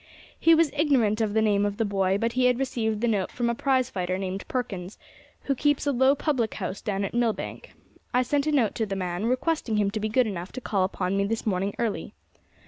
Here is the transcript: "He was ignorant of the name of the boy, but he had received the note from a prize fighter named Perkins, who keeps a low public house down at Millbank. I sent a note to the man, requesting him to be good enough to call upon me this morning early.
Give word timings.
"He 0.39 0.55
was 0.55 0.71
ignorant 0.75 1.21
of 1.21 1.35
the 1.35 1.43
name 1.43 1.63
of 1.63 1.77
the 1.77 1.85
boy, 1.85 2.17
but 2.17 2.31
he 2.31 2.45
had 2.45 2.57
received 2.57 3.01
the 3.01 3.07
note 3.07 3.31
from 3.31 3.51
a 3.51 3.53
prize 3.53 3.91
fighter 3.91 4.17
named 4.17 4.47
Perkins, 4.47 4.97
who 5.43 5.53
keeps 5.53 5.85
a 5.85 5.91
low 5.91 6.15
public 6.15 6.55
house 6.55 6.81
down 6.81 7.05
at 7.05 7.13
Millbank. 7.13 7.75
I 8.11 8.23
sent 8.23 8.47
a 8.47 8.51
note 8.51 8.73
to 8.77 8.87
the 8.87 8.95
man, 8.95 9.27
requesting 9.27 9.77
him 9.77 9.91
to 9.91 9.99
be 9.99 10.09
good 10.09 10.25
enough 10.25 10.51
to 10.53 10.59
call 10.61 10.83
upon 10.85 11.15
me 11.15 11.25
this 11.25 11.45
morning 11.45 11.75
early. 11.77 12.15